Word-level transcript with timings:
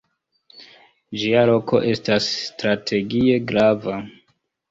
Ĝia 1.23 1.43
loko 1.49 1.81
estas 1.91 2.29
strategie 2.47 3.37
grava. 3.53 3.99